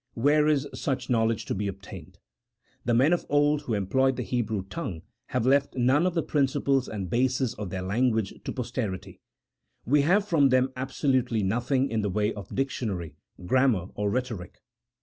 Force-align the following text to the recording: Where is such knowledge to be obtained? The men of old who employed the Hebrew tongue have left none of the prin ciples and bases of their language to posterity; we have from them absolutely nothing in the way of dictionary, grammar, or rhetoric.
Where 0.15 0.47
is 0.47 0.67
such 0.73 1.11
knowledge 1.11 1.45
to 1.45 1.53
be 1.53 1.67
obtained? 1.67 2.17
The 2.85 2.95
men 2.95 3.13
of 3.13 3.23
old 3.29 3.61
who 3.61 3.75
employed 3.75 4.15
the 4.15 4.23
Hebrew 4.23 4.63
tongue 4.63 5.03
have 5.27 5.45
left 5.45 5.75
none 5.75 6.07
of 6.07 6.15
the 6.15 6.23
prin 6.23 6.47
ciples 6.47 6.87
and 6.87 7.07
bases 7.07 7.53
of 7.53 7.69
their 7.69 7.83
language 7.83 8.33
to 8.45 8.51
posterity; 8.51 9.21
we 9.85 10.01
have 10.01 10.27
from 10.27 10.49
them 10.49 10.71
absolutely 10.75 11.43
nothing 11.43 11.87
in 11.91 12.01
the 12.01 12.09
way 12.09 12.33
of 12.33 12.55
dictionary, 12.55 13.13
grammar, 13.45 13.89
or 13.93 14.09
rhetoric. 14.09 14.63